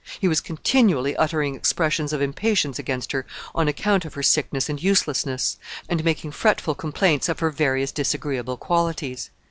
He 0.19 0.27
was 0.27 0.41
continually 0.41 1.15
uttering 1.15 1.53
expressions 1.53 2.11
of 2.11 2.23
impatience 2.23 2.79
against 2.79 3.11
her 3.11 3.23
on 3.53 3.67
account 3.67 4.03
of 4.03 4.15
her 4.15 4.23
sickness 4.23 4.67
and 4.67 4.81
uselessness, 4.81 5.59
and 5.87 6.03
making 6.03 6.31
fretful 6.31 6.73
complaints 6.73 7.29
of 7.29 7.39
her 7.39 7.51
various 7.51 7.91
disagreeable 7.91 8.57
qualities. 8.57 9.29